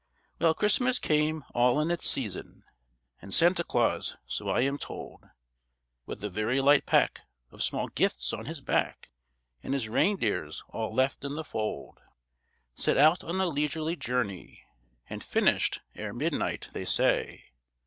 Well, 0.39 0.55
Christmas 0.55 0.97
came 0.97 1.43
all 1.53 1.79
in 1.79 1.91
its 1.91 2.09
season, 2.09 2.63
And 3.21 3.31
Santa 3.35 3.63
Claus, 3.63 4.17
so 4.25 4.49
I 4.49 4.61
am 4.61 4.79
told, 4.79 5.29
With 6.07 6.23
a 6.23 6.29
very 6.31 6.59
light 6.59 6.87
pack 6.87 7.21
of 7.51 7.61
small 7.61 7.87
gifts 7.87 8.33
on 8.33 8.45
his 8.47 8.61
back, 8.61 9.11
And 9.61 9.75
his 9.75 9.87
reindeers 9.89 10.63
all 10.69 10.91
left 10.91 11.23
in 11.23 11.35
the 11.35 11.43
fold, 11.43 11.99
Set 12.73 12.97
out 12.97 13.23
on 13.23 13.39
a 13.39 13.45
leisurely 13.45 13.95
journey, 13.95 14.63
And 15.07 15.23
finished 15.23 15.81
ere 15.93 16.13
midnight, 16.15 16.69
they 16.73 16.85
say. 16.85 17.51